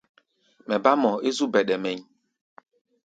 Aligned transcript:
Mɛ 0.67 0.75
bá 0.83 0.91
mɔʼɔ 1.01 1.17
é 1.27 1.29
zú 1.37 1.45
bɛɗɛ 1.53 1.75
mɛʼí̧. 1.83 2.05